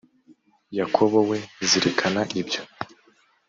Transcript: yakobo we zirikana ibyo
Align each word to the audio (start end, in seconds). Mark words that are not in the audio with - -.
yakobo 0.77 1.19
we 1.29 1.37
zirikana 1.67 2.21
ibyo 2.41 2.61